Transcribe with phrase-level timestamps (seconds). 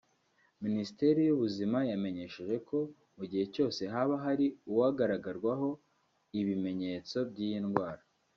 [0.65, 2.77] Minisiteri y’Ubuzima yamenyesheje ko
[3.17, 5.69] mu gihe cyose haba hari uwagaragarwaho
[6.39, 8.01] ibimenyetso by’iyi ndwara